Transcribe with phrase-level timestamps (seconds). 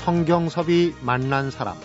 [0.00, 1.76] 성경섭이 만난 사람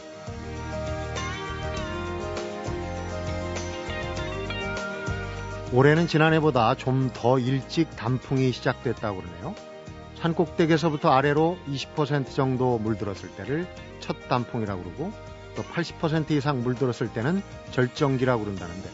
[5.74, 9.56] 올해는 지난해보다 좀 더 일찍 단풍이 시작됐다고 그러네요.
[10.21, 13.67] 산꼭대기에서부터 아래로 20% 정도 물들었을 때를
[13.99, 15.11] 첫 단풍이라고 그러고
[15.57, 18.89] 또 80% 이상 물들었을 때는 절정기라고 그런다는데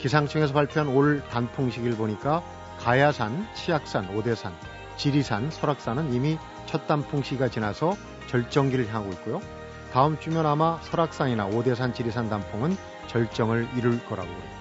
[0.00, 2.42] 기상청에서 발표한 올 단풍 시기를 보니까
[2.80, 4.52] 가야산, 치악산, 오대산,
[4.96, 7.96] 지리산, 설악산은 이미 첫 단풍 시기가 지나서
[8.30, 9.40] 절정기를 향하고 있고요.
[9.92, 12.76] 다음 주면 아마 설악산이나 오대산, 지리산 단풍은
[13.08, 14.60] 절정을 이룰 거라고 그래요.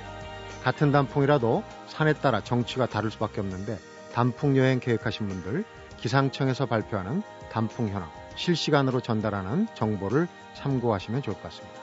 [0.63, 3.77] 같은 단풍이라도 산에 따라 정치가 다를 수밖에 없는데
[4.11, 5.63] 단풍 여행 계획하신 분들
[5.97, 11.79] 기상청에서 발표하는 단풍 현황 실시간으로 전달하는 정보를 참고하시면 좋을 것 같습니다.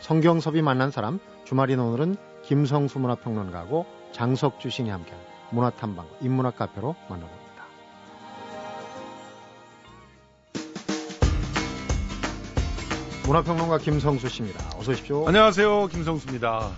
[0.00, 7.39] 성경섭이 만난 사람 주말인 오늘은 김성수 문화평론가하고 장석주 신이 함께한 문화탐방 인문학 카페로 만나봅니다.
[13.30, 14.58] 문화평론가 김성수 씨입니다.
[14.76, 15.24] 어서 오십시오.
[15.28, 15.86] 안녕하세요.
[15.86, 16.72] 김성수입니다.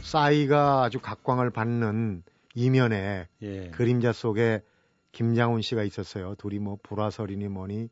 [0.00, 2.22] 싸이가 아주 각광을 받는
[2.54, 3.70] 이면에 예.
[3.70, 4.62] 그림자 속에
[5.10, 6.36] 김장훈 씨가 있었어요.
[6.36, 7.88] 둘이 뭐 불화설이니 뭐니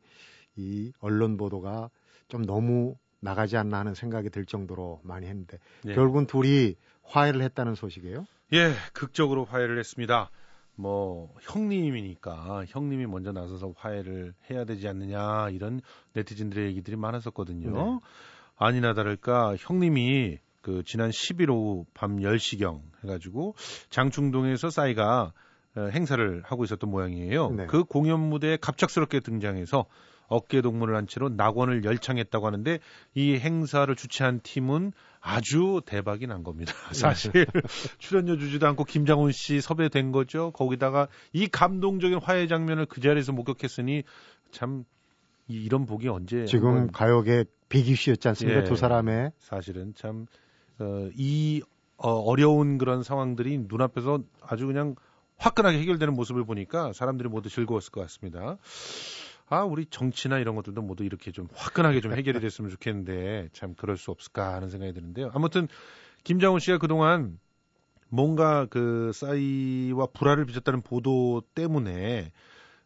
[0.55, 1.89] 이 언론 보도가
[2.29, 5.93] 좀 너무 나가지 않나 하는 생각이 들 정도로 많이 했는데 예.
[5.93, 8.25] 결국은 둘이 화해를 했다는 소식이에요?
[8.53, 10.29] 예, 극적으로 화해를 했습니다.
[10.77, 15.81] 뭐 형님이니까 형님이 먼저 나서서 화해를 해야 되지 않느냐 이런
[16.13, 17.71] 네티즌들의 얘기들이 많았었거든요.
[17.71, 17.99] 네.
[18.55, 23.55] 아니나 다를까 형님이 그 지난 11일 오후 밤 10시경 해가지고
[23.89, 25.33] 장충동에서 싸이가
[25.75, 27.51] 어, 행사를 하고 있었던 모양이에요.
[27.51, 27.65] 네.
[27.67, 29.85] 그 공연 무대에 갑작스럽게 등장해서
[30.27, 32.79] 어깨 동무를 한 채로 낙원을 열창했다고 하는데
[33.15, 36.73] 이 행사를 주최한 팀은 아주 대박이 난 겁니다.
[36.93, 37.45] 사실
[37.97, 40.51] 출연료 주지도 않고 김장훈 씨 섭외된 거죠.
[40.51, 44.03] 거기다가 이 감동적인 화해 장면을 그 자리에서 목격했으니
[44.51, 44.85] 참
[45.47, 46.91] 이런 복이 언제 지금 한번...
[46.91, 48.61] 가요계 비기슈였지 않습니까?
[48.61, 50.25] 예, 두 사람의 사실은 참
[50.79, 51.61] 어, 이
[51.97, 54.95] 어, 어려운 그런 상황들이 눈앞에서 아주 그냥
[55.37, 58.57] 화끈하게 해결되는 모습을 보니까 사람들이 모두 즐거웠을 것 같습니다.
[59.49, 63.97] 아, 우리 정치나 이런 것들도 모두 이렇게 좀 화끈하게 좀 해결이 됐으면 좋겠는데 참 그럴
[63.97, 65.31] 수 없을까 하는 생각이 드는데요.
[65.33, 65.67] 아무튼
[66.23, 67.39] 김장훈 씨가 그동안
[68.09, 72.31] 뭔가 그 싸이와 불화를 빚었다는 보도 때문에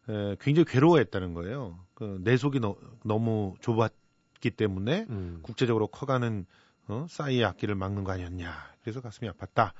[0.08, 1.78] 에, 굉장히 괴로워했다는 거예요.
[1.94, 5.38] 그 내 속이 너, 너무 좁았기 때문에 음.
[5.42, 6.46] 국제적으로 커가는
[6.88, 8.52] 어, 싸이의 악기를 막는 거 아니었냐.
[8.82, 9.72] 그래서 가슴이 아팠다.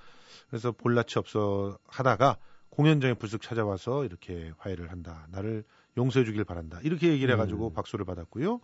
[0.49, 2.37] 그래서 볼라치 없어 하다가
[2.71, 5.27] 공연장에 불쑥 찾아와서 이렇게 화해를 한다.
[5.31, 5.65] 나를
[5.97, 6.81] 용서해 주길 바란다.
[6.83, 7.73] 이렇게 얘기를 해가지고 음.
[7.75, 8.61] 박수를 받았고요.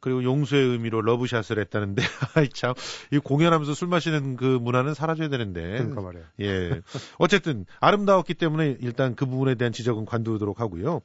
[0.00, 2.02] 그리고 용서의 의미로 러브샷을 했다는데,
[2.34, 2.74] 아이 참,
[3.12, 5.78] 이 공연하면서 술 마시는 그 문화는 사라져야 되는데.
[5.78, 6.22] 그러니까 말이야.
[6.40, 6.80] 예.
[7.18, 11.00] 어쨌든, 아름다웠기 때문에 일단 그 부분에 대한 지적은 관두도록 하고요.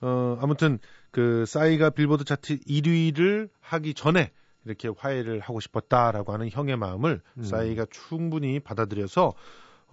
[0.00, 0.78] 어, 아무튼,
[1.12, 4.32] 그, 싸이가 빌보드 차트 1위를 하기 전에
[4.64, 7.42] 이렇게 화해를 하고 싶었다라고 하는 형의 마음을 음.
[7.44, 9.32] 싸이가 충분히 받아들여서,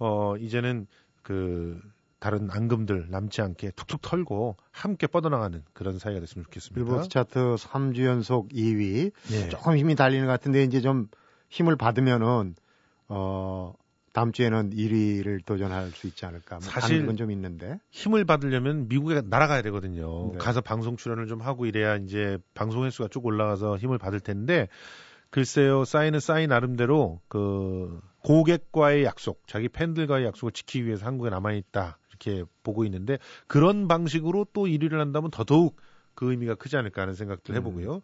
[0.00, 0.88] 어, 이제는
[1.22, 1.80] 그,
[2.22, 6.84] 다른 앙금들 남지 않게 툭툭 털고 함께 뻗어나가는 그런 사이가 됐으면 좋겠습니다.
[6.84, 9.10] 빌보드 차트 3주 연속 2위.
[9.28, 9.48] 네.
[9.48, 11.08] 조금 힘이 달리는 것 같은데 이제 좀
[11.50, 12.54] 힘을 받으면은
[13.08, 13.74] 어
[14.12, 16.60] 다음 주에는 1위를 도전할 수 있지 않을까.
[16.60, 20.30] 뭐 사실 건좀 있는데 힘을 받으려면 미국에 날아가야 되거든요.
[20.30, 20.38] 네.
[20.38, 24.68] 가서 방송 출연을 좀 하고 이래야 이제 방송 횟수가 쭉 올라가서 힘을 받을 텐데
[25.30, 31.98] 글쎄요, 사인은 사인 나름대로 그 고객과의 약속, 자기 팬들과의 약속을 지키기 위해서 한국에 남아 있다.
[32.22, 35.76] 이렇게 보고 있는데 그런 방식으로 또 1위를 한다면 더더욱
[36.14, 37.56] 그 의미가 크지 않을까 하는 생각들 음.
[37.56, 38.02] 해보고요.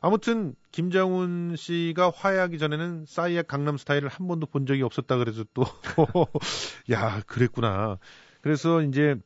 [0.00, 5.64] 아무튼 김장훈 씨가 화해하기 전에는 싸이의 강남 스타일을 한 번도 본 적이 없었다 그래서 또
[6.90, 7.98] 야 그랬구나.
[8.40, 9.16] 그래서 이제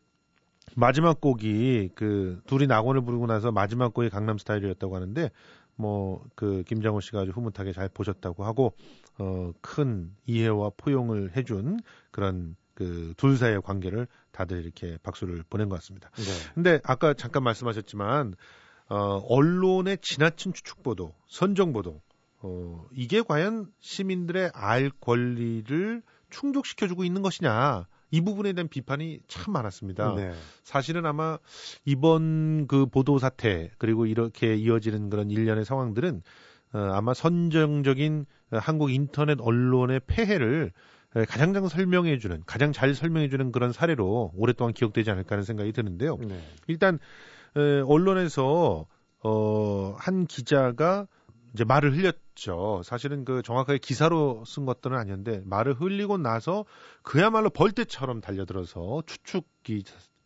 [0.77, 5.31] 마지막 곡이 그 둘이 낙원을 부르고 나서 마지막 곡이 강남 스타일이었다고 하는데
[5.77, 8.75] 뭐 그 김장훈 씨가 아주 흐뭇하게 잘 보셨다고 하고
[9.19, 11.81] 어 큰 이해와 포용을 해준
[12.11, 16.11] 그런 그 둘 사이의 관계를 다들 이렇게 박수를 보낸 것 같습니다.
[16.15, 16.53] 네.
[16.55, 18.35] 근데 아까 잠깐 말씀하셨지만
[18.89, 18.97] 어,
[19.29, 22.01] 언론의 지나친 추측 보도, 선정 보도,
[22.41, 27.87] 어, 이게 과연 시민들의 알 권리를 충족시켜주고 있는 것이냐.
[28.11, 30.15] 이 부분에 대한 비판이 참 많았습니다.
[30.15, 30.33] 네.
[30.63, 31.39] 사실은 아마
[31.85, 36.23] 이번 그 보도 사태 그리고 이렇게 이어지는 그런 일련의 상황들은
[36.73, 40.73] 어, 아마 선정적인 한국 인터넷 언론의 폐해를
[41.29, 46.17] 가장 잘 설명해주는, 가장 잘 설명해주는 그런 사례로 오랫동안 기억되지 않을까 하는 생각이 드는데요.
[46.19, 46.41] 네.
[46.67, 46.99] 일단,
[47.57, 48.87] 에, 언론에서,
[49.25, 51.07] 어, 한 기자가
[51.55, 52.83] 이제 말을 흘렸죠.
[52.85, 56.67] 사실은 그 정확하게 기사로 쓴 것들은 아니었는데, 말을 흘리고 나서
[57.03, 59.83] 그야말로 벌떼처럼 달려들어서 추측 기,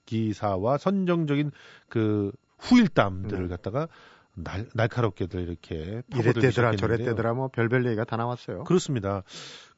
[0.06, 1.52] 기사와 선정적인
[1.88, 3.48] 그 후일담들을 네.
[3.48, 3.88] 갖다가
[4.34, 8.64] 날, 날카롭게들 이렇게 이랬대더라 저랬대더라 뭐 별별 얘기가 다 나왔어요.
[8.64, 9.22] 그렇습니다.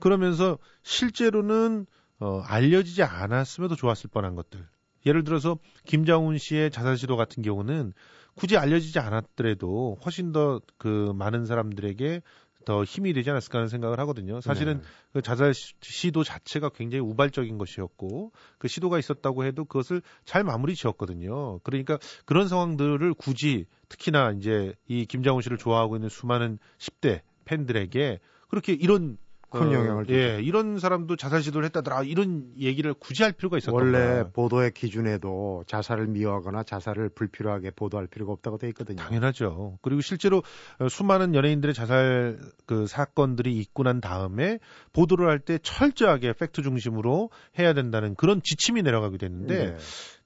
[0.00, 1.86] 그러면서 실제로는
[2.20, 4.66] 어, 알려지지 않았음에도 좋았을 뻔한 것들.
[5.06, 7.92] 예를 들어서 김장훈 씨의 자살 시도 같은 경우는
[8.36, 12.22] 굳이 알려지지 않았더라도 훨씬 더 그 많은 사람들에게
[12.64, 14.40] 더 힘이 되지 않았을까 하는 생각을 하거든요.
[14.40, 14.84] 사실은 네.
[15.12, 21.60] 그 자살 시도 자체가 굉장히 우발적인 것이었고 그 시도가 있었다고 해도 그것을 잘 마무리 지었거든요.
[21.60, 28.72] 그러니까 그런 상황들을 굳이 특히나 이제 이 김장훈 씨를 좋아하고 있는 수많은 10대 팬들에게 그렇게
[28.72, 29.18] 이런
[29.54, 30.18] 큰 어, 영향을 주죠.
[30.18, 32.02] 예, 이런 사람도 자살 시도를 했다더라.
[32.02, 38.32] 이런 얘기를 굳이 할 필요가 있었던 원래 보도의 기준에도 자살을 미워하거나 자살을 불필요하게 보도할 필요가
[38.32, 38.96] 없다고 돼 있거든요.
[38.96, 39.78] 당연하죠.
[39.82, 40.42] 그리고 실제로
[40.80, 44.58] 어, 수많은 연예인들의 자살 그 사건들이 있고 난 다음에
[44.92, 47.28] 보도를 할 때 철저하게 팩트 중심으로
[47.58, 49.76] 해야 된다는 그런 지침이 내려가게 됐는데 네.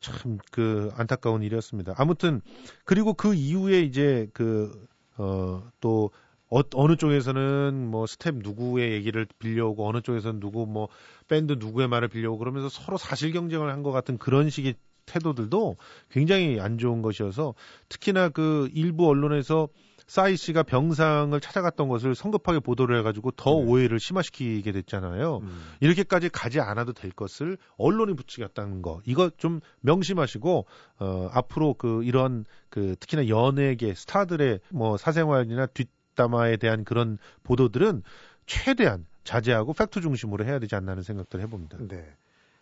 [0.01, 1.95] 참그 안타까운 일이었습니다.
[1.97, 2.41] 아무튼
[2.85, 6.11] 그리고 그 이후에 이제 그어또
[6.51, 10.89] 어, 어느 쪽에서는 뭐 스태프 누구의 얘기를 빌려오고 어느 쪽에서는 누구 뭐
[11.29, 14.75] 밴드 누구의 말을 빌려오고 그러면서 서로 사실 경쟁을 한 것 같은 그런 식의
[15.07, 15.77] 태도들도
[16.11, 17.55] 굉장히 안 좋은 것이어서
[17.89, 19.69] 특히나 그 일부 언론에서
[20.07, 23.57] 싸이 씨가 병상을 찾아갔던 것을 성급하게 보도를 해가지고 더 네.
[23.65, 25.39] 오해를 심화시키게 됐잖아요.
[25.43, 25.63] 음.
[25.81, 30.67] 이렇게까지 가지 않아도 될 것을 언론이 부추겼다는 거 이거 좀 명심하시고
[31.01, 38.03] 어 앞으로 그 이런 그 특히나 연예계 스타들의 뭐 사생활이나 뒷 뒷담화에 대한 그런 보도들은
[38.47, 41.79] 최대한 자제하고 팩트 중심으로 해야 되지 않나 하는 생각들을 해봅니다.
[41.89, 42.05] 네.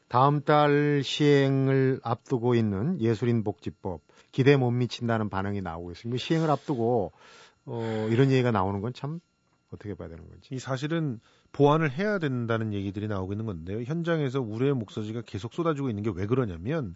[0.09, 6.23] 다음 달 시행을 앞두고 있는 예술인 복지법 기대 못 미친다는 반응이 나오고 있습니다.
[6.23, 7.13] 시행을 앞두고
[7.65, 9.21] 어, 이런 얘기가 나오는 건 참
[9.73, 10.55] 어떻게 봐야 되는 건지.
[10.55, 11.19] 이 사실은
[11.53, 13.83] 보완을 해야 된다는 얘기들이 나오고 있는 건데요.
[13.83, 16.95] 현장에서 우려의 목소리가 계속 쏟아지고 있는 게 왜 그러냐면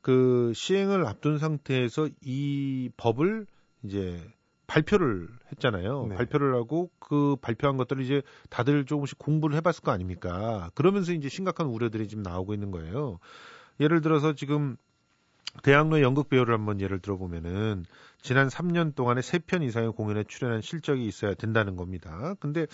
[0.00, 3.46] 그 시행을 앞둔 상태에서 이 법을
[3.84, 4.20] 이제
[4.72, 6.06] 발표를 했잖아요.
[6.08, 6.16] 네.
[6.16, 10.70] 발표를 하고 그 발표한 것들을 이제 다들 조금씩 공부를 해봤을 거 아닙니까?
[10.74, 13.18] 그러면서 이제 심각한 우려들이 지금 나오고 있는 거예요.
[13.80, 14.76] 예를 들어서 지금
[15.62, 17.84] 대학로 연극 배우를 한번 예를 들어보면은
[18.22, 22.34] 지난 3년 동안에 3편 이상의 공연에 출연한 실적이 있어야 된다는 겁니다.
[22.40, 22.66] 근데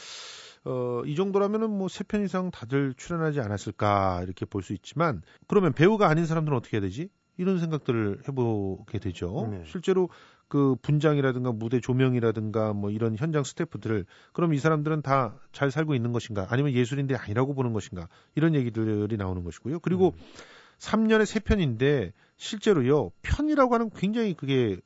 [0.65, 6.09] 어, 이 정도라면은 뭐 3편 이상 다들 출연하지 않았을까 이렇게 볼 수 있지만 그러면 배우가
[6.09, 7.09] 아닌 사람들은 어떻게 해야 되지?
[7.39, 9.49] 이런 생각들을 해보게 되죠.
[9.51, 9.63] 네.
[9.67, 10.09] 실제로
[10.49, 16.13] 그 분장이라든가 무대 조명이라든가 뭐 이런 현장 스태프들을 그럼 이 사람들은 다 잘 살고 있는
[16.13, 19.81] 것인가 아니면 예술인들이 아니라고 보는 것인가 이런 얘기들이 나오는 것이고요.
[19.81, 20.23] 그리고 음.
[20.79, 24.77] 3년에 3편인데 실제로요 편이라고 하는 굉장히 그게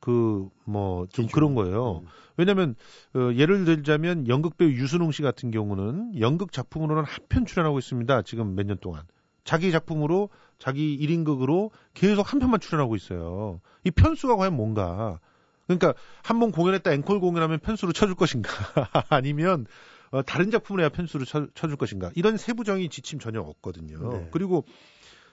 [0.00, 2.00] 그 뭐 좀 그런 거예요.
[2.02, 2.06] 음.
[2.36, 2.74] 왜냐하면
[3.14, 8.22] 어, 예를 들자면 연극 배우 유순웅 씨 같은 경우는 연극 작품으로는 한 편 출연하고 있습니다.
[8.22, 9.04] 지금 몇 년 동안.
[9.46, 10.28] 자기 작품으로
[10.58, 13.60] 자기 1인극으로 계속 한 편만 출연하고 있어요.
[13.84, 15.20] 이 편수가 과연 뭔가?
[15.66, 18.50] 그러니까 한 번 공연했다 앵콜 공연하면 편수로 쳐줄 것인가?
[19.08, 19.66] 아니면
[20.10, 22.10] 어, 다른 작품을 해야 편수로 쳐, 줄 것인가?
[22.14, 24.12] 이런 세부적인 지침 전혀 없거든요.
[24.12, 24.28] 네.
[24.32, 24.64] 그리고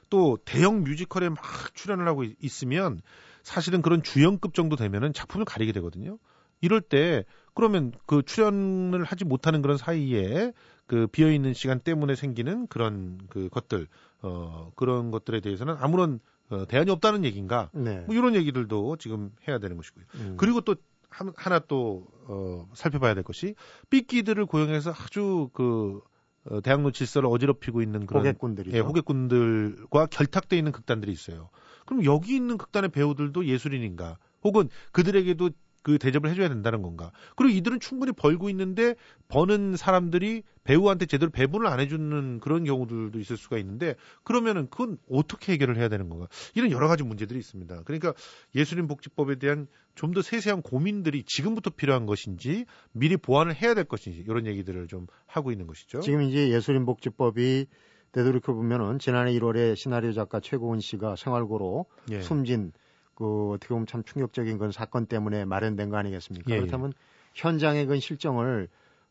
[0.09, 1.39] 또 대형 뮤지컬에 막
[1.75, 3.01] 출연을 하고 있으면
[3.41, 6.17] 사실은 그런 주연급 정도 되면은 작품을 가리게 되거든요.
[6.61, 10.53] 이럴 때 그러면 그 출연을 하지 못하는 그런 사이에
[10.85, 13.87] 그 비어 있는 시간 때문에 생기는 그런 그 것들
[14.21, 17.69] 어 그런 것들에 대해서는 아무런 어, 대안이 없다는 얘기인가?
[17.73, 18.01] 네.
[18.01, 20.05] 뭐 이런 얘기들도 지금 해야 되는 것이고요.
[20.15, 20.35] 음.
[20.37, 20.75] 그리고 또
[21.09, 23.55] 하나 또 어, 살펴봐야 될 것이
[23.89, 26.01] 삐끼들을 고용해서 아주 그
[26.45, 31.49] 어, 대학로 질서를 어지럽히고 있는 그런 호객꾼들이 예, 호객꾼들과 결탁돼 있는 극단들이 있어요.
[31.85, 34.17] 그럼 여기 있는 극단의 배우들도 예술인인가?
[34.43, 35.51] 혹은 그들에게도
[35.83, 37.11] 그 대접을 해줘야 된다는 건가?
[37.35, 38.95] 그리고 이들은 충분히 벌고 있는데
[39.27, 45.53] 버는 사람들이 배우한테 제대로 배분을 안 해주는 그런 경우들도 있을 수가 있는데 그러면은 그건 어떻게
[45.53, 46.27] 해결을 해야 되는 건가?
[46.55, 47.83] 이런 여러 가지 문제들이 있습니다.
[47.83, 48.13] 그러니까
[48.55, 54.23] 예술인 복지법에 대한 좀 더 세세한 고민들이 지금부터 필요한 것인지 미리 보완을 해야 될 것인지
[54.27, 56.01] 이런 얘기들을 좀 하고 있는 것이죠.
[56.01, 57.65] 지금 이제 예술인 복지법이
[58.11, 62.21] 되돌이켜 보면은 지난해 1월에 시나리오 작가 최고은 씨가 생활고로 예.
[62.21, 62.71] 숨진
[63.15, 66.49] 그 어떻게 보면 참 충격적인 건 사건 때문에 마련된 거 아니겠습니까?
[66.51, 66.59] 예, 예.
[66.59, 66.93] 그렇다면
[67.33, 68.67] 현장의 그 실정을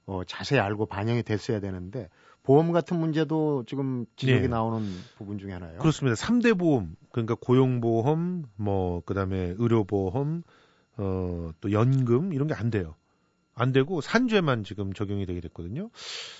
[0.06, 2.08] 어, 자세히 알고 반영이 됐어야 되는데
[2.42, 4.48] 보험 같은 문제도 지금 지적이 네.
[4.48, 4.84] 나오는
[5.16, 5.78] 부분 중에 하나요.
[5.78, 6.16] 그렇습니다.
[6.16, 10.42] 3대 보험 그러니까 고용보험 뭐 그다음에 의료보험
[10.96, 12.94] 어, 또 연금 이런 게 안 돼요.
[13.54, 15.90] 안 되고 산죄만 지금 적용이 되게 됐거든요.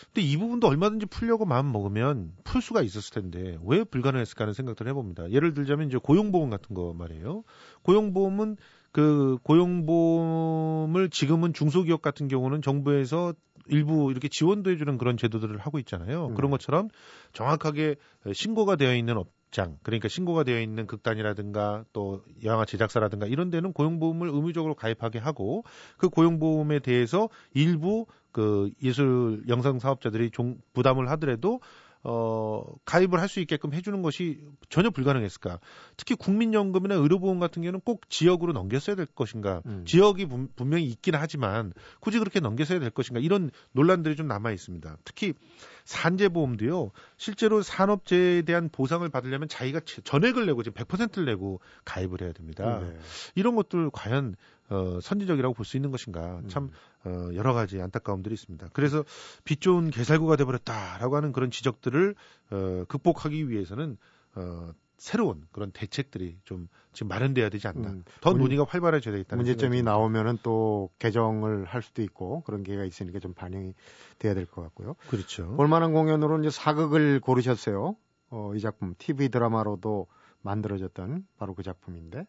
[0.07, 4.91] 근데 이 부분도 얼마든지 풀려고 마음 먹으면 풀 수가 있었을 텐데 왜 불가능했을까 하는 생각들을
[4.91, 5.31] 해봅니다.
[5.31, 7.45] 예를 들자면 이제 고용보험 같은 거 말이에요.
[7.83, 8.57] 고용보험은
[8.93, 13.35] 그 고용보험을 지금은 중소기업 같은 경우는 정부에서
[13.69, 16.29] 일부 이렇게 지원도 해주는 그런 제도들을 하고 있잖아요.
[16.29, 16.35] 음.
[16.35, 16.89] 그런 것처럼
[17.33, 17.97] 정확하게
[18.33, 23.75] 신고가 되어 있는 업, 극장 그러니까 신고가 되어 있는 극단이라든가 또 영화 제작사라든가 이런 데는
[23.75, 25.63] 고용보험을 의무적으로 가입하게 하고
[25.99, 31.61] 그 고용보험에 대해서 일부 그 예술 영상 사업자들이 종, 부담을 하더라도
[32.05, 35.61] 어, 가입을 할 수 있게끔 해주는 것이 전혀 불가능했을까?
[35.97, 39.63] 특히 국민연금이나 의료보험 같은 경우는 꼭 지역으로 넘겼어야 될 것인가?
[39.67, 39.85] 음.
[39.87, 43.21] 지역이 분, 분명히 있긴 하지만 굳이 그렇게 넘겼어야 될 것인가?
[43.21, 44.97] 이런 논란들이 좀 남아 있습니다.
[45.05, 45.35] 특히
[45.85, 52.81] 산재보험도요, 실제로 산업재해에 대한 보상을 받으려면 자기가 전액을 내고 지금 100%를 내고 가입을 해야 됩니다.
[52.81, 52.97] 네.
[53.35, 54.37] 이런 것들 과연
[54.69, 56.71] 어, 선진적이라고 볼 수 있는 것인가 참
[57.05, 58.69] 어, 여러 가지 안타까움들이 있습니다.
[58.73, 59.05] 그래서
[59.45, 62.15] 빛 좋은 개살구가 돼버렸다라고 하는 그런 지적들을
[62.51, 63.97] 어, 극복하기 위해서는
[64.35, 64.73] 어,
[65.03, 67.89] 새로운 그런 대책들이 좀 지금 마련돼야 되지 않나.
[67.89, 72.85] 음, 더 문, 논의가 활발해져야 되겠다는 문제점이 나오면은 또 개정을 할 수도 있고 그런 기회가
[72.85, 73.75] 있으니까 좀 반영이
[74.21, 74.95] 돼야 될 것 같고요.
[75.09, 75.57] 그렇죠.
[75.57, 77.97] 볼만한 공연으로 이제 사극을 고르셨어요.
[78.31, 80.07] 어, 이 작품 TV 드라마로도
[80.43, 82.25] 만들어졌던 바로 그 작품인데.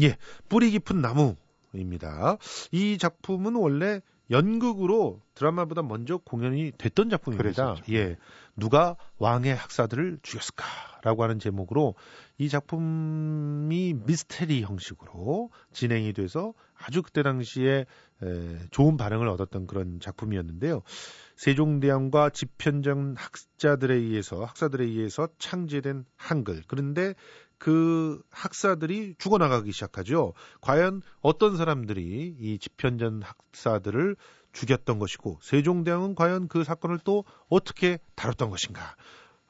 [0.00, 0.16] 예,
[0.48, 1.36] 뿌리 깊은 나무
[1.74, 2.38] 입니다.
[2.72, 4.00] 이 작품은 원래
[4.30, 7.74] 연극으로 드라마보다 먼저 공연이 됐던 작품입니다.
[7.74, 7.92] 그랬었죠.
[7.92, 8.16] 예.
[8.56, 11.94] 누가 왕의 학사들을 죽였을까라고 하는 제목으로
[12.38, 17.86] 이 작품이 미스테리 형식으로 진행이 돼서 아주 그때 당시에 에,
[18.70, 20.82] 좋은 반응을 얻었던 그런 작품이었는데요.
[21.36, 26.62] 세종대왕과 집현전 학자들에 의해서 학사들에 의해서 창제된 한글.
[26.66, 27.14] 그런데
[27.58, 30.34] 그 학사들이 죽어나가기 시작하죠.
[30.60, 34.16] 과연 어떤 사람들이 이 집현전 학사들을
[34.52, 38.96] 죽였던 것이고 세종대왕은 과연 그 사건을 또 어떻게 다뤘던 것인가.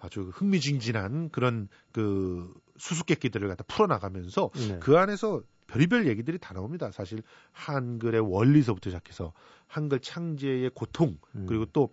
[0.00, 4.78] 아주 흥미진진한 그런 그 수수께끼들을 갖다 풀어나가면서 네.
[4.78, 6.90] 그 안에서 별의별 얘기들이 다 나옵니다.
[6.90, 9.33] 사실 한글의 원리서부터 시작해서
[9.66, 11.47] 한글 창제의 고통 음.
[11.47, 11.90] 그리고 또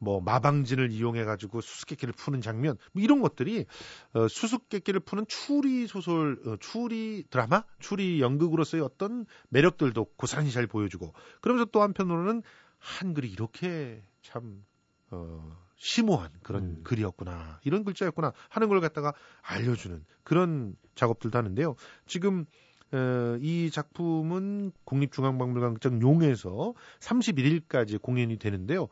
[0.00, 3.66] 뭐 마방진을 이용해 가지고 수수께끼를 푸는 장면 뭐 이런 것들이
[4.14, 11.12] 어, 수수께끼를 푸는 추리 소설 어, 추리 드라마 추리 연극으로서의 어떤 매력들도 고스란히 잘 보여주고
[11.42, 12.42] 그러면서 또 한편으로는
[12.78, 14.64] 한글이 이렇게 참
[15.10, 16.80] 어, 심오한 그런 음.
[16.82, 19.12] 글이었구나 이런 글자였구나 하는 걸 갖다가
[19.42, 22.46] 알려주는 그런 작업들도 하는데요 지금
[22.92, 28.88] 어, 이 작품은 국립중앙박물관 용에서 31일까지 공연이 되는데요.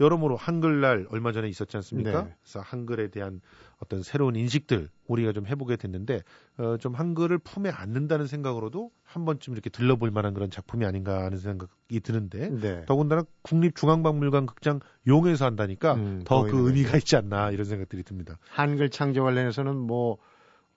[0.00, 2.24] 여러모로 한글날 얼마 전에 있었지 않습니까?
[2.24, 2.34] 네.
[2.42, 3.40] 그래서 한글에 대한
[3.80, 6.22] 어떤 새로운 인식들 우리가 좀 해보게 됐는데
[6.58, 11.38] 어, 좀 한글을 품에 안는다는 생각으로도 한 번쯤 이렇게 들러볼 만한 그런 작품이 아닌가 하는
[11.38, 12.84] 생각이 드는데 네.
[12.86, 18.38] 더군다나 국립중앙박물관 극장 용에서 한다니까 음, 더그 의미가 있지 않나 이런 생각들이 듭니다.
[18.50, 20.18] 한글 창제 관련해서는 뭐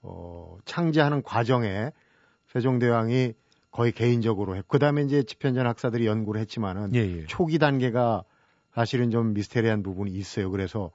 [0.04, 1.92] 어, 창제하는 과정에
[2.54, 3.34] 세종대왕이
[3.72, 7.26] 거의 개인적으로 했고 그다음에 이제 집현전 학사들이 연구를 했지만은 예, 예.
[7.26, 8.24] 초기 단계가
[8.74, 10.52] 사실은 좀 미스테리한 부분이 있어요.
[10.52, 10.92] 그래서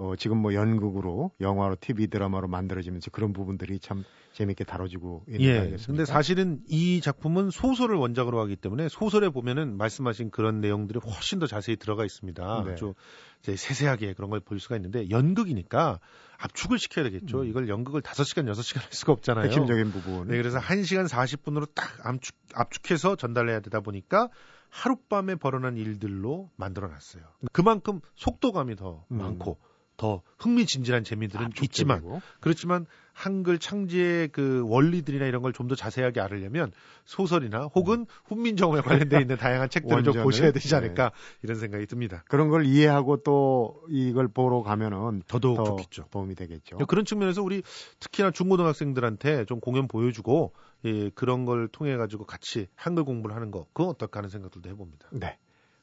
[0.00, 4.02] 어, 지금 뭐 연극으로 영화로 TV 드라마로 만들어지면서 그런 부분들이 참
[4.32, 5.52] 재밌게 다뤄지고 있는 예.
[5.54, 11.38] 거아니겠습니까 근데 사실은 이 작품은 소설을 원작으로 하기 때문에 소설에 보면은 말씀하신 그런 내용들이 훨씬
[11.38, 12.64] 더 자세히 들어가 있습니다.
[12.64, 12.72] 네.
[12.72, 12.94] 아주
[13.42, 16.00] 이제 세세하게 그런 걸 볼 수가 있는데 연극이니까
[16.38, 17.42] 압축을 시켜야 되겠죠.
[17.42, 17.46] 음.
[17.46, 19.44] 이걸 연극을 5시간, 6시간 할 수가 없잖아요.
[19.44, 20.28] 핵심적인 부분.
[20.28, 24.30] 네, 그래서 1시간 40분으로 딱 압축, 압축해서 전달해야 되다 보니까
[24.70, 27.22] 하룻밤에 벌어난 일들로 만들어 놨어요.
[27.52, 29.18] 그만큼 속도감이 더 음.
[29.18, 29.58] 많고
[30.00, 36.22] 더 흥미진진한 재미들은 아, 있지만 그렇지만 한글 창제의 그 원리들이나 이런 걸 좀 더 자세하게
[36.22, 36.72] 알으려면
[37.04, 39.68] 소설이나 혹은 훈민정음에 관련돼 있는 다양한
[40.00, 41.38] 책들을 좀 보셔야 되지 않을까 네.
[41.42, 42.24] 이런 생각이 듭니다.
[42.28, 46.06] 그런 걸 이해하고 또 이걸 보러 가면은 더더욱 더 좋겠죠.
[46.10, 46.78] 도움이 되겠죠.
[46.86, 47.62] 그런 측면에서 우리
[47.98, 50.54] 특히나 중고등학생들한테 좀 공연 보여주고
[50.86, 55.08] 예, 그런 걸 통해 가지고 같이 한글 공부를 하는 거 그건 어떨까 하는 생각들도 해봅니다.
[55.12, 55.36] 네.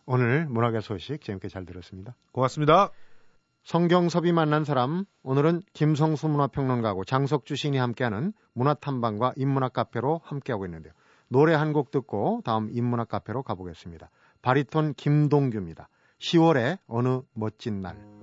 [0.08, 2.16] 오늘 문학의 소식 재밌게 잘 들었습니다.
[2.32, 2.90] 고맙습니다.
[3.68, 10.94] 성경섭이 만난 사람 오늘은 김성수 문화평론가고 장석주 시인이 함께하는 문화탐방과 인문학 카페로 함께하고 있는데요.
[11.28, 14.10] 노래 한 곡 듣고 다음 인문학 카페로 가보겠습니다.
[14.42, 15.90] 바리톤 김동규입니다.
[16.20, 18.17] 10월의 어느 멋진 날.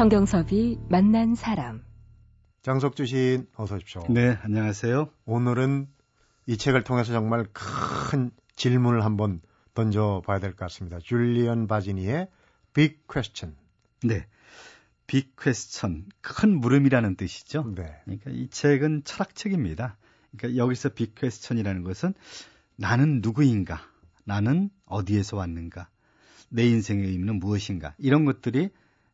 [0.00, 1.84] 성경섭이 만난 사람.
[2.62, 4.06] 장석주 시인 어서 오십시오.
[4.08, 5.10] 네, 안녕하세요.
[5.26, 5.88] 오늘은
[6.46, 9.42] 이 책을 통해서 정말 큰 질문을 한번
[9.74, 11.00] 던져봐야 될 것 같습니다.
[11.00, 12.28] 줄리언 바지니의
[12.72, 13.54] Big Question.
[14.02, 14.26] 네.
[15.06, 17.70] 빅 퀘스천, 큰 물음이라는 뜻이죠.
[17.76, 17.94] 네.
[18.06, 19.98] 그러니까 이 책은 철학책입니다.
[20.34, 22.14] 그러니까 여기서 빅 퀘스천이라는 것은
[22.76, 23.82] 나는 누구인가?
[24.24, 25.90] 나는 어디에서 왔는가?
[26.48, 27.92] 내 인생의 의미는 무엇인가?
[27.98, 28.70] 이런 것들이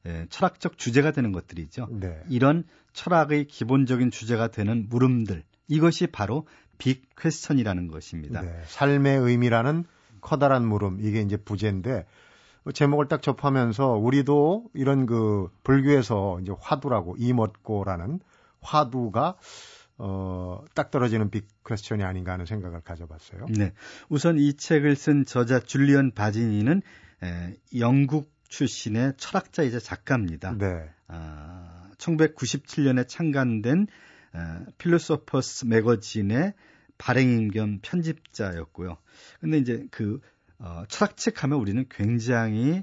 [0.07, 1.89] 예, 철학적 주제가 되는 것들이죠.
[1.91, 2.23] 네.
[2.29, 6.47] 이런 철학의 기본적인 주제가 되는 물음들 이것이 바로
[6.79, 8.43] 빅 퀘스천이라는 것입니다.
[8.43, 8.63] 네.
[8.67, 9.85] 삶의 의미라는
[10.21, 12.07] 커다란 물음 이게 이제 부제인데
[12.65, 18.21] 그 제목을 딱 접하면서 우리도 이런 그 불교에서 이제 화두라고 이멋고라는
[18.61, 19.37] 화두가
[19.99, 23.47] 어, 딱 떨어지는 빅 퀘스천이 아닌가 하는 생각을 가져봤어요.
[23.51, 23.73] 네.
[24.09, 26.83] 우선 이 책을 쓴 저자 줄리언 바지니는
[27.23, 30.57] 에, 영국 출신의 철학자이자 작가입니다.
[30.57, 30.89] 네.
[31.09, 33.87] 아, 1997년에 창간된
[34.33, 36.55] 어, 필로소퍼스 매거진의
[36.99, 38.97] 발행인 겸 편집자였고요.
[39.41, 40.21] 근데 이제 그
[40.59, 42.83] 어, 철학책 하면 우리는 굉장히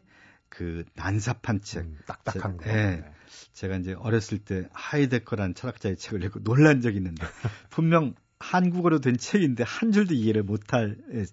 [0.49, 2.69] 그 난삽한 책, 음, 딱딱한 거.
[2.69, 2.73] 예.
[2.73, 3.13] 네.
[3.53, 7.25] 제가 이제 어렸을 때 하이데커라는 철학자의 책을 읽고 놀란 적이 있는데
[7.69, 11.25] 분명 한국어로 된 책인데 한 줄도 이해를 못할 에, 에,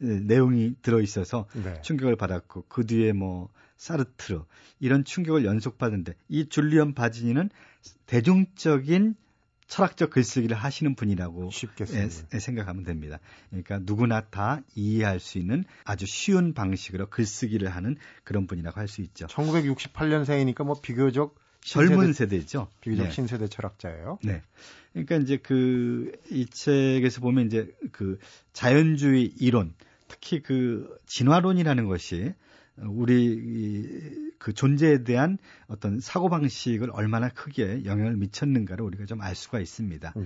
[0.00, 1.80] 내용이 들어 있어서 네.
[1.82, 4.42] 충격을 받았고 그 뒤에 뭐 사르트르
[4.78, 7.50] 이런 충격을 연속받은데 이 줄리언 바지니는
[8.06, 9.14] 대중적인
[9.66, 12.08] 철학적 글쓰기를 하시는 분이라고 쉽게 예.
[12.34, 13.20] 예, 생각하면 됩니다.
[13.50, 19.00] 그러니까 누구나 다 이해할 수 있는 아주 쉬운 방식으로 글쓰기를 하는 그런 분이라고 할 수
[19.02, 19.26] 있죠.
[19.28, 22.68] 1968년생이니까 뭐 비교적 젊은 신세대, 세대 죠.
[22.80, 23.10] 비교적 네.
[23.12, 24.18] 신세대 철학자예요.
[24.24, 24.42] 네.
[24.92, 28.18] 그러니까 이제 그 이 책에서 보면 이제 그
[28.52, 29.74] 자연주의 이론,
[30.10, 32.34] 특히 그 진화론이라는 것이
[32.76, 35.38] 우리 이- 그 존재에 대한
[35.68, 40.12] 어떤 사고 방식을 얼마나 크게 영향을 미쳤는가를 우리가 좀 알 수가 있습니다.
[40.16, 40.24] 네.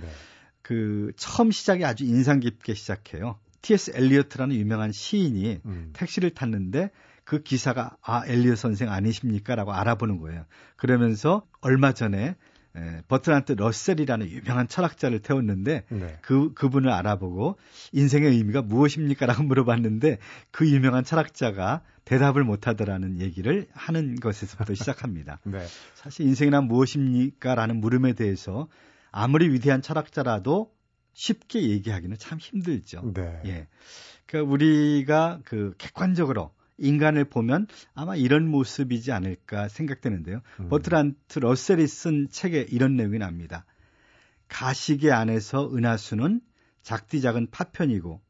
[0.61, 3.37] 그 처음 시작이 아주 인상 깊게 시작해요.
[3.61, 3.91] T.S.
[3.95, 5.89] 엘리어트라는 유명한 시인이 음.
[5.93, 6.91] 택시를 탔는데
[7.23, 10.45] 그 기사가 아 엘리엇 선생 아니십니까라고 알아보는 거예요.
[10.75, 12.35] 그러면서 얼마 전에
[12.75, 16.17] 에, 버트란트 러셀이라는 유명한 철학자를 태웠는데 네.
[16.21, 17.57] 그 그분을 알아보고
[17.93, 20.19] 인생의 의미가 무엇입니까라고 물어봤는데
[20.51, 25.39] 그 유명한 철학자가 대답을 못하더라는 얘기를 하는 것에서부터 시작합니다.
[25.43, 25.65] 네.
[25.95, 28.67] 사실 인생이란 무엇입니까라는 물음에 대해서
[29.11, 30.71] 아무리 위대한 철학자라도
[31.13, 33.13] 쉽게 얘기하기는 참 힘들죠.
[33.13, 33.41] 네.
[33.45, 33.67] 예.
[34.25, 40.41] 그러니까 우리가 그 객관적으로 인간을 보면 아마 이런 모습이지 않을까 생각되는데요.
[40.59, 40.69] 음.
[40.69, 43.65] 버트란트 러셀이 쓴 책에 이런 내용이 납니다.
[44.47, 46.41] 가시계 안에서 은하수는
[46.81, 48.21] 작디 작은 파편이고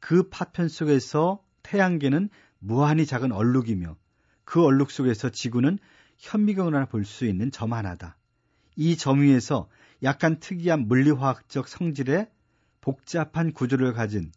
[0.00, 3.96] 그 파편 속에서 태양계는 무한히 작은 얼룩이며
[4.44, 5.78] 그 얼룩 속에서 지구는
[6.18, 8.16] 현미경을 하나 볼 수 있는 점 하나다.
[8.76, 9.68] 이 점 위에서
[10.02, 12.28] 약간 특이한 물리화학적 성질의
[12.80, 14.32] 복잡한 구조를 가진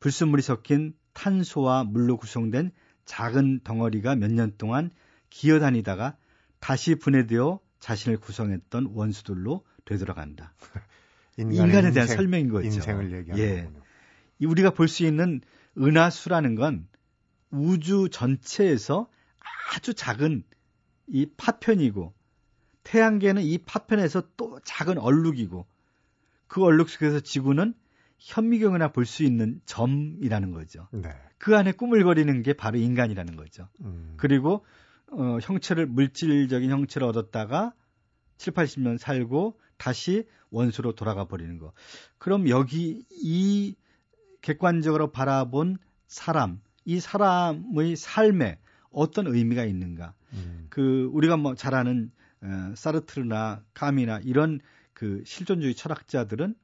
[0.00, 2.72] 불순물이 섞인 탄소와 물로 구성된
[3.04, 4.90] 작은 덩어리가 몇 년 동안
[5.30, 6.16] 기어다니다가
[6.60, 10.54] 다시 분해되어 자신을 구성했던 원수들로 되돌아간다.
[11.36, 12.66] 인간의 인간에 대한 인생, 설명인 거죠.
[12.66, 13.62] 인생을 얘기하는 예.
[13.64, 13.82] 거군요.
[14.38, 15.40] 이 우리가 볼 수 있는
[15.76, 16.86] 은하수라는 건
[17.50, 19.08] 우주 전체에서
[19.74, 20.44] 아주 작은
[21.08, 22.14] 이 파편이고
[22.84, 25.66] 태양계는 이 파편에서 또 작은 얼룩이고
[26.46, 27.74] 그 얼룩 속에서 지구는
[28.24, 30.88] 현미경이나 볼 수 있는 점이라는 거죠.
[30.92, 31.10] 네.
[31.38, 33.68] 그 안에 꾸물거리는 게 바로 인간이라는 거죠.
[33.82, 34.14] 음.
[34.16, 34.64] 그리고
[35.10, 37.74] 어, 형체를 물질적인 형체를 얻었다가
[38.38, 41.72] 7, 80년 살고 다시 원수로 돌아가 버리는 거.
[42.18, 43.76] 그럼 여기 이
[44.40, 48.58] 객관적으로 바라본 사람, 이 사람의 삶에
[48.90, 50.14] 어떤 의미가 있는가?
[50.32, 50.66] 음.
[50.70, 52.10] 그 우리가 뭐 잘 아는
[52.42, 54.60] 어, 사르트르나 카미나 이런
[54.94, 56.54] 그 실존주의 철학자들은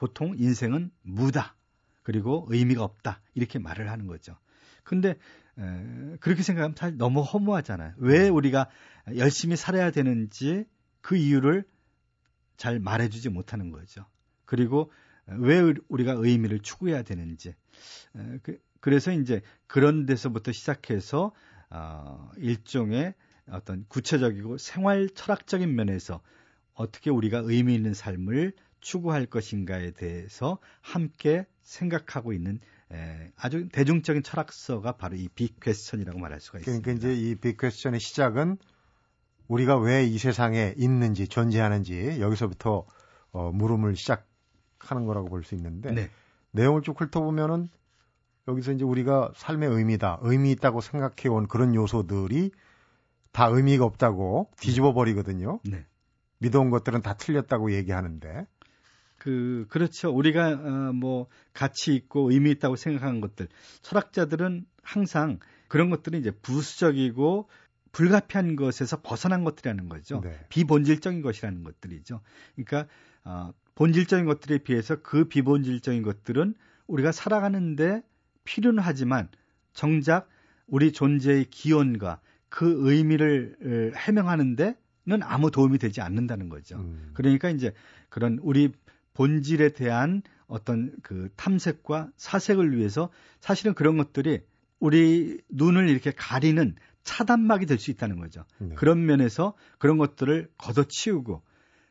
[0.00, 1.54] 보통 인생은 무다.
[2.02, 3.20] 그리고 의미가 없다.
[3.34, 4.34] 이렇게 말을 하는 거죠.
[4.82, 5.10] 근데
[5.58, 7.92] 에, 그렇게 생각하면 사실 너무 허무하잖아요.
[7.98, 8.70] 왜 우리가
[9.16, 10.64] 열심히 살아야 되는지
[11.02, 11.64] 그 이유를
[12.56, 14.06] 잘 말해주지 못하는 거죠.
[14.46, 14.90] 그리고
[15.26, 17.50] 왜 우리가 의미를 추구해야 되는지.
[18.16, 21.32] 에, 그, 그래서 이제 그런 데서부터 시작해서
[21.68, 23.12] 어, 일종의
[23.50, 26.22] 어떤 구체적이고 생활 철학적인 면에서
[26.72, 32.58] 어떻게 우리가 의미 있는 삶을 추구할 것인가에 대해서 함께 생각하고 있는
[32.92, 36.82] 에, 아주 대중적인 철학서가 바로 이 빅퀘스천이라고 말할 수가 있습니다.
[36.82, 38.58] 그러니까 이제 이 빅퀘스천의 시작은
[39.48, 42.86] 우리가 왜 이 세상에 있는지 존재하는지 여기서부터
[43.32, 46.10] 어, 물음을 시작하는 거라고 볼 수 있는데 네.
[46.52, 47.68] 내용을 쭉 훑어보면은
[48.48, 52.50] 여기서 이제 우리가 삶의 의미다, 의미 있다고 생각해 온 그런 요소들이
[53.32, 55.60] 다 의미가 없다고 뒤집어 버리거든요.
[55.64, 55.84] 네.
[56.38, 58.46] 믿어온 것들은 다 틀렸다고 얘기하는데
[59.20, 60.10] 그 그렇죠.
[60.10, 63.48] 우리가 어, 뭐 가치 있고 의미 있다고 생각하는 것들
[63.82, 67.48] 철학자들은 항상 그런 것들은 이제 부수적이고
[67.92, 70.22] 불가피한 것에서 벗어난 것들이라는 거죠.
[70.24, 70.40] 네.
[70.48, 72.22] 비본질적인 것이라는 것들이죠.
[72.56, 72.90] 그러니까
[73.24, 76.54] 어, 본질적인 것들에 비해서 그 비본질적인 것들은
[76.86, 78.02] 우리가 살아가는데
[78.44, 79.28] 필요는 하지만
[79.74, 80.30] 정작
[80.66, 84.74] 우리 존재의 기원과 그 의미를 해명하는데는
[85.22, 86.78] 아무 도움이 되지 않는다는 거죠.
[86.78, 87.10] 음.
[87.12, 87.74] 그러니까 이제
[88.08, 88.72] 그런 우리
[89.14, 94.42] 본질에 대한 어떤 그 탐색과 사색을 위해서 사실은 그런 것들이
[94.78, 98.44] 우리 눈을 이렇게 가리는 차단막이 될 수 있다는 거죠.
[98.58, 98.74] 네.
[98.74, 101.42] 그런 면에서 그런 것들을 걷어치우고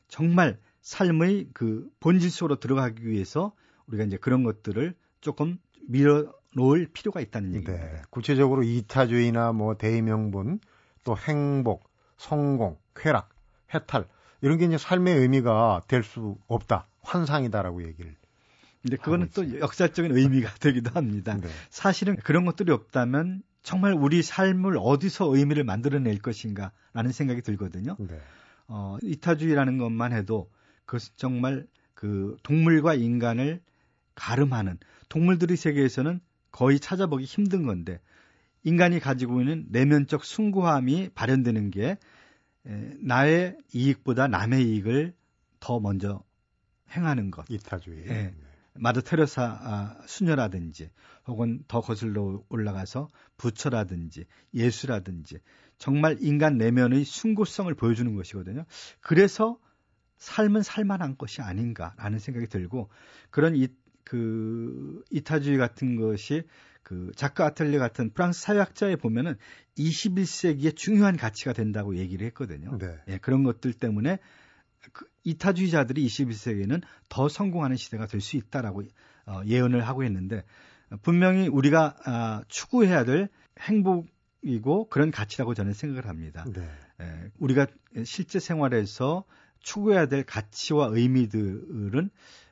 [0.07, 3.53] 정말 삶의 그 본질 속으로 들어가기 위해서
[3.87, 7.85] 우리가 이제 그런 것들을 조금 밀어 놓을 필요가 있다는 얘기입니다.
[7.85, 8.01] 네.
[8.09, 10.59] 구체적으로 이타주의나 뭐 대의명분,
[11.03, 13.29] 또 행복, 성공, 쾌락,
[13.73, 14.07] 해탈
[14.41, 16.87] 이런 게 이제 삶의 의미가 될 수 없다.
[17.09, 18.15] 환상이다라고 얘기를.
[18.81, 19.59] 근데 그거는 또.
[19.59, 21.37] 역사적인 의미가 되기도 합니다.
[21.37, 21.47] 네.
[21.69, 27.97] 사실은 그런 것들이 없다면 정말 우리 삶을 어디서 의미를 만들어낼 것인가라는 생각이 들거든요.
[27.99, 28.19] 네.
[28.67, 30.49] 어, 이타주의라는 것만 해도
[30.85, 33.61] 그것은 정말 그 동물과 인간을
[34.15, 34.77] 가름하는
[35.09, 37.99] 동물들의 세계에서는 거의 찾아보기 힘든 건데
[38.63, 41.97] 인간이 가지고 있는 내면적 숭고함이 발현되는 게
[42.65, 45.13] 에, 나의 이익보다 남의 이익을
[45.59, 46.23] 더 먼저
[46.91, 47.45] 행하는 것.
[47.49, 48.07] 이타주의.
[48.07, 48.33] 예.
[48.75, 50.89] 마더 테레사 아, 수녀라든지
[51.27, 55.39] 혹은 더 거슬러 올라가서 부처라든지 예수라든지
[55.77, 58.65] 정말 인간 내면의 숭고성을 보여주는 것이거든요.
[58.99, 59.59] 그래서
[60.17, 62.89] 삶은 살만한 것이 아닌가라는 생각이 들고
[63.29, 63.67] 그런 이,
[64.03, 66.43] 그 이타주의 같은 것이
[66.83, 69.35] 그 작가 아틀레 같은 프랑스 사회학자에 보면은
[69.77, 72.77] 21세기의 중요한 가치가 된다고 얘기를 했거든요.
[72.77, 72.97] 네.
[73.07, 74.19] 예, 그런 것들 때문에 그
[75.23, 78.83] 이타주의자들이 21세기에는 더 성공하는 시대가 될 수 있다라고
[79.25, 80.43] 어, 예언을 하고 있는데
[81.01, 86.45] 분명히 우리가 아, 추구해야 될 행복이고 그런 가치라고 저는 생각을 합니다.
[86.51, 86.67] 네.
[87.01, 87.67] 예, 우리가
[88.05, 89.23] 실제 생활에서
[89.59, 92.09] 추구해야 될 가치와 의미들은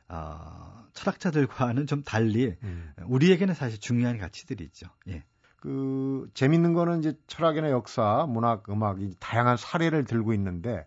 [0.09, 2.93] 어, 철학자들과는 좀 달리 음.
[3.05, 4.87] 우리에게는 사실 중요한 가치들이죠.
[5.09, 5.23] 예.
[5.59, 10.85] 그 재밌는 거는 이제 철학이나 역사, 문학, 음악 이 다양한 사례를 들고 있는데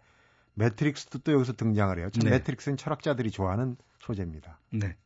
[0.61, 2.11] 매트릭스도 또 여기서 등장을 해요.
[2.12, 2.31] 참 네.
[2.31, 4.59] 매트릭스는 철학자들이 좋아하는 소재입니다.
[4.70, 4.96] 네.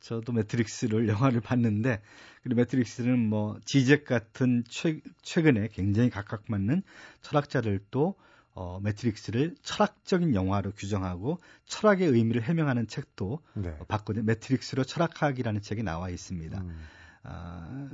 [0.00, 2.02] 저도 매트릭스를 영화를 봤는데
[2.42, 6.82] 그리고 매트릭스는 뭐 지잭 같은 최, 최근에 굉장히 각각맞는
[7.22, 8.14] 철학자들도
[8.56, 13.76] 어, 매트릭스를 철학적인 영화로 규정하고 철학의 의미를 해명하는 책도 네.
[13.88, 14.24] 봤거든요.
[14.24, 16.60] 매트릭스로 철학학이라는 책이 나와 있습니다.
[16.60, 16.86] 음.
[17.24, 17.88] 아,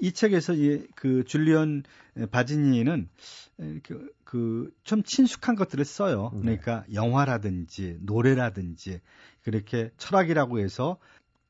[0.00, 1.84] 이 책에서 이, 그 줄리언
[2.30, 3.08] 바지니는
[3.82, 4.12] 그
[4.84, 6.30] 좀 친숙한 것들을 써요.
[6.34, 6.40] 네.
[6.40, 9.00] 그러니까 영화라든지 노래라든지
[9.42, 10.98] 그렇게 철학이라고 해서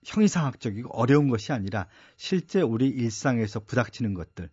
[0.05, 4.49] 형이상학적이고 어려운 것이 아니라 실제 우리 일상에서 부닥치는 것들.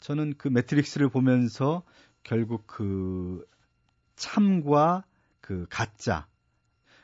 [0.00, 1.82] 저는 그 매트릭스를 보면서
[2.24, 3.46] 결국 그
[4.16, 5.04] 참과
[5.40, 6.26] 그 가짜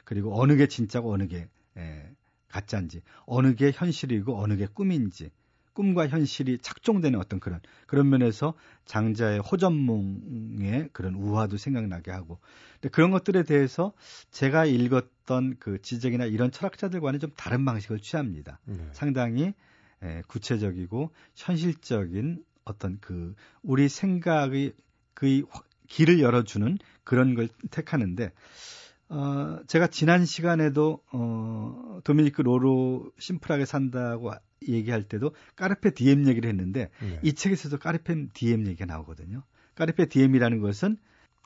[0.04, 2.10] 그리고 어느 게 진짜고 어느 게 에,
[2.48, 5.30] 가짜인지 어느 게 현실이고 어느 게 꿈인지
[5.74, 8.54] 꿈과 현실이 착종되는 어떤 그런 그런 면에서
[8.87, 12.38] 장자의 호전몽의 그런 우화도 생각나게 하고
[12.74, 13.92] 근데 그런 것들에 대해서
[14.30, 18.58] 제가 읽었던 그 지적이나 이런 철학자들과는 좀 다른 방식을 취합니다.
[18.64, 18.76] 네.
[18.92, 19.52] 상당히
[20.02, 24.72] 에, 구체적이고 현실적인 어떤 그 우리 생각의
[25.14, 25.42] 그
[25.88, 28.32] 길을 열어주는 그런 걸 택하는데
[29.08, 34.32] 어, 제가 지난 시간에도 어, 도미니크 로로 심플하게 산다고
[34.66, 37.20] 얘기할 때도 carpe diem 얘기를 했는데 네.
[37.22, 39.42] 이 책에서도 carpe diem 얘기가 나오거든요.
[39.74, 40.96] carpe diem이라는 것은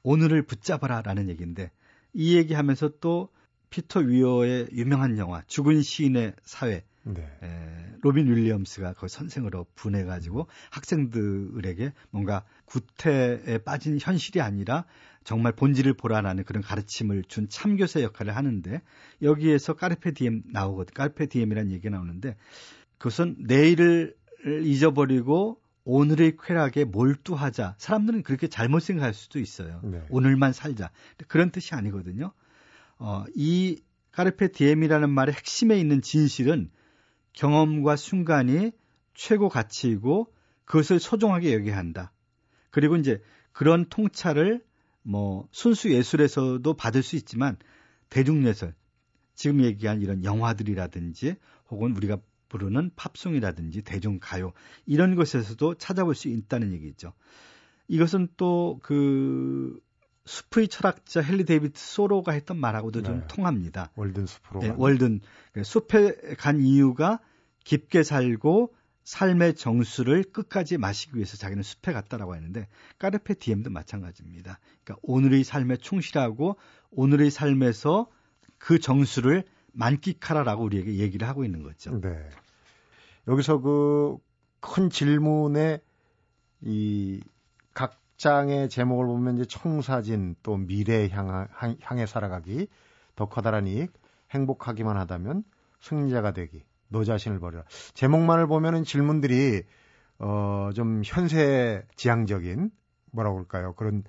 [0.02, 1.70] 오늘을 붙잡아라라는 얘기인데
[2.12, 3.28] 이 얘기하면서 또
[3.70, 7.22] 피터 위어의 유명한 영화 죽은 시인의 사회 네.
[7.42, 14.84] 에, 로빈 윌리엄스가 그 선생으로 분해가지고 학생들에게 뭔가 구태에 빠진 현실이 아니라
[15.24, 18.80] 정말 본질을 보라라는 그런 가르침을 준 참교사 역할을 하는데
[19.22, 20.94] 여기에서 carpe diem 나오거든.
[20.94, 22.36] carpe diem이라는 얘기가 나오는데
[22.98, 24.14] 그것은 내일을
[24.64, 27.76] 잊어버리고 오늘의 쾌락에 몰두하자.
[27.78, 29.80] 사람들은 그렇게 잘못 생각할 수도 있어요.
[29.82, 30.02] 네.
[30.10, 30.90] 오늘만 살자.
[31.26, 32.32] 그런 뜻이 아니거든요.
[32.98, 33.80] 어, 이
[34.12, 36.70] carpe diem이라는 말의 핵심에 있는 진실은
[37.38, 38.72] 경험과 순간이
[39.14, 40.32] 최고 가치이고
[40.64, 42.12] 그것을 소중하게 여겨야 한다.
[42.70, 43.22] 그리고 이제
[43.52, 44.64] 그런 통찰을
[45.02, 47.56] 뭐 순수 예술에서도 받을 수 있지만
[48.10, 48.74] 대중예술
[49.36, 51.36] 지금 얘기한 이런 영화들이라든지
[51.70, 54.52] 혹은 우리가 부르는 팝송이라든지 대중가요
[54.84, 57.12] 이런 것에서도 찾아볼 수 있다는 얘기죠.
[57.86, 59.80] 이것은 또 그
[60.28, 63.26] 숲의 철학자 헨리 데이비드 소로가 했던 말하고도 좀 네.
[63.28, 63.90] 통합니다.
[63.96, 64.62] 월든 숲으로.
[64.62, 64.80] 예, 가는.
[64.80, 65.20] 월든
[65.62, 67.20] 숲에 간 이유가
[67.64, 74.58] 깊게 살고 삶의 정수를 끝까지 마시기 위해서 자기는 숲에 갔다라고 했는데 까르페 디엠도 마찬가지입니다.
[74.84, 76.56] 그러니까 오늘의 삶에 충실하고
[76.90, 78.06] 오늘의 삶에서
[78.58, 82.00] 그 정수를 만끽하라라고 우리에게 얘기를 하고 있는 거죠.
[82.00, 82.28] 네.
[83.26, 84.18] 여기서 그
[84.60, 85.80] 큰 질문에
[86.60, 87.20] 이
[88.18, 91.46] 각 장의 제목을 보면 이제 청사진 또 미래 향하,
[91.80, 92.66] 향해 살아가기
[93.14, 93.92] 더 커다란 이익
[94.32, 95.44] 행복하기만 하다면
[95.80, 97.64] 승리자가 되기 너 자신을 버려라.
[97.94, 99.62] 제목만을 보면은 질문들이
[100.18, 102.70] 어, 좀 현세 지향적인
[103.12, 103.74] 뭐라고 할까요?
[103.74, 104.02] 그런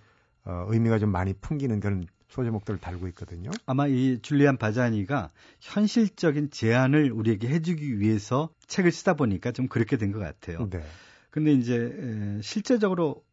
[0.43, 3.51] 어, 의미가 좀 많이 풍기는 그런 소제목들을 달고 있거든요.
[3.67, 10.11] 아마 이 줄리안 바자니가 현실적인 제안을 우리에게 해주기 위해서 책을 쓰다 보니까 좀 그렇게 된
[10.11, 10.67] 것 같아요.
[10.71, 10.81] 네.
[11.29, 13.23] 근데 이제 실제적으로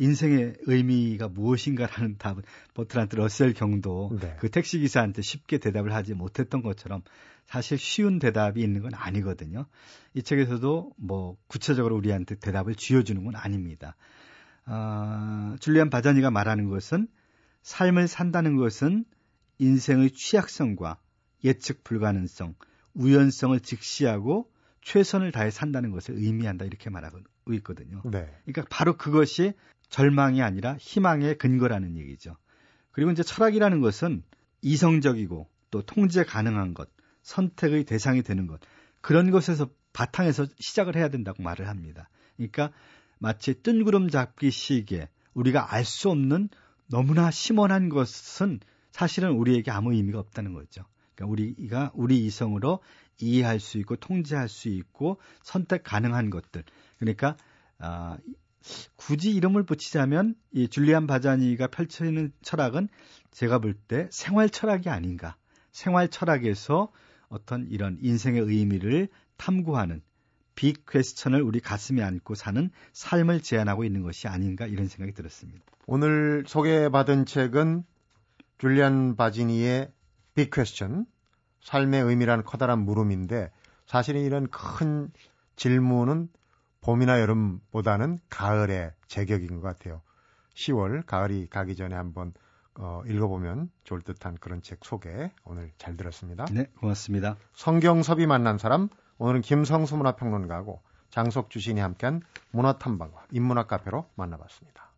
[0.00, 2.42] 인생의 의미가 무엇인가라는 답은
[2.74, 4.34] 버트란트 러셀 경도 네.
[4.40, 7.02] 그 택시 기사한테 쉽게 대답을 하지 못했던 것처럼
[7.44, 9.66] 사실 쉬운 대답이 있는 건 아니거든요.
[10.14, 13.94] 이 책에서도 뭐 구체적으로 우리한테 대답을 쥐어주는 건 아닙니다.
[14.64, 17.06] 아, 줄리안 바자니가 말하는 것은
[17.62, 19.04] 삶을 산다는 것은
[19.58, 20.98] 인생의 취약성과
[21.44, 22.54] 예측 불가능성,
[22.94, 24.50] 우연성을 직시하고
[24.82, 27.10] 최선을 다해 산다는 것을 의미한다 이렇게 말하
[27.50, 28.02] 고 있거든요.
[28.04, 28.30] 네.
[28.44, 29.52] 그러니까 바로 그것이
[29.88, 32.36] 절망이 아니라 희망의 근거라는 얘기죠.
[32.92, 34.22] 그리고 이제 철학이라는 것은
[34.62, 36.88] 이성적이고 또 통제 가능한 것,
[37.22, 38.60] 선택의 대상이 되는 것,
[39.00, 42.08] 그런 것에서 바탕에서 시작을 해야 된다고 말을 합니다.
[42.36, 42.72] 그러니까
[43.18, 46.48] 마치 뜬구름 잡기 시기에 우리가 알 수 없는
[46.88, 48.60] 너무나 심원한 것은
[48.90, 50.84] 사실은 우리에게 아무 의미가 없다는 거죠.
[51.14, 52.80] 그러니까 우리가 우리 이성으로
[53.26, 56.64] 이해할 수 있고 통제할 수 있고 선택 가능한 것들.
[56.98, 57.36] 그러니까
[57.78, 58.18] 아,
[58.96, 62.88] 굳이 이름을 붙이자면 이 줄리안 바자니가 펼쳐있는 철학은
[63.30, 65.36] 제가 볼 때 생활 철학이 아닌가.
[65.72, 66.92] 생활 철학에서
[67.28, 70.02] 어떤 이런 인생의 의미를 탐구하는
[70.54, 75.62] 빅 퀘스천을 우리 가슴에 안고 사는 삶을 제안하고 있는 것이 아닌가 이런 생각이 들었습니다.
[75.86, 77.84] 오늘 소개받은 책은
[78.58, 79.90] 줄리안 바지니의
[80.34, 81.06] 빅 퀘스천
[81.60, 83.50] 삶의 의미라는 커다란 물음인데
[83.86, 85.10] 사실은 이런 큰
[85.56, 86.28] 질문은
[86.80, 90.00] 봄이나 여름보다는 가을의 제격인 것 같아요.
[90.54, 92.32] 10월 가을이 가기 전에 한번
[92.74, 96.46] 어, 읽어보면 좋을 듯한 그런 책 소개 오늘 잘 들었습니다.
[96.46, 97.36] 네, 고맙습니다.
[97.54, 104.89] 성경섭이 만난 사람 오늘은 김성수 문화평론가하고 장석 주 신이 함께한 문화탐방과 인문학 카페로 만나봤습니다.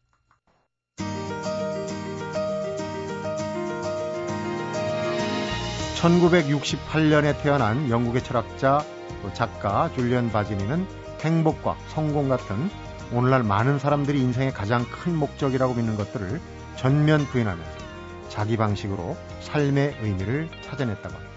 [6.03, 8.85] 1968년에 태어난 영국의 철학자
[9.35, 10.85] 작가 줄리언 바지니는
[11.21, 12.69] 행복과 성공 같은
[13.13, 16.41] 오늘날 많은 사람들이 인생의 가장 큰 목적이라고 믿는 것들을
[16.77, 17.71] 전면 부인하면서
[18.29, 21.33] 자기 방식으로 삶의 의미를 찾아냈다고 합니다.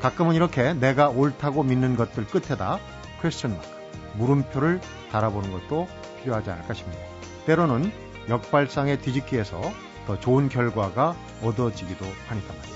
[0.00, 2.78] 가끔은 이렇게 내가 옳다고 믿는 것들 끝에다
[3.22, 3.66] 퀘스천 마크,
[4.14, 5.88] 물음표를 달아보는 것도
[6.20, 7.02] 필요하지 않을까 싶습니다.
[7.46, 7.90] 때로는
[8.28, 9.60] 역발상의 뒤집기에서
[10.06, 12.75] 더 좋은 결과가 얻어지기도 하니까 말이죠.